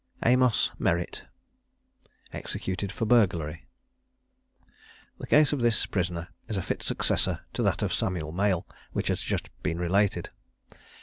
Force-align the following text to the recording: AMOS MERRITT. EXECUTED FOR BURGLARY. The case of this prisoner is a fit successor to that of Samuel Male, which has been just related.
AMOS 0.23 0.71
MERRITT. 0.79 1.25
EXECUTED 2.33 2.91
FOR 2.91 3.05
BURGLARY. 3.05 3.67
The 5.19 5.27
case 5.27 5.53
of 5.53 5.61
this 5.61 5.85
prisoner 5.85 6.29
is 6.47 6.57
a 6.57 6.63
fit 6.63 6.81
successor 6.81 7.41
to 7.53 7.61
that 7.61 7.83
of 7.83 7.93
Samuel 7.93 8.31
Male, 8.31 8.65
which 8.93 9.09
has 9.09 9.21
been 9.21 9.23
just 9.29 9.49
related. 9.63 10.31